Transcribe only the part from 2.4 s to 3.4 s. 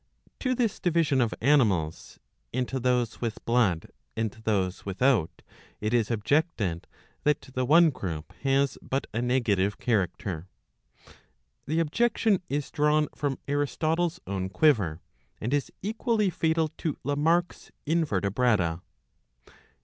into those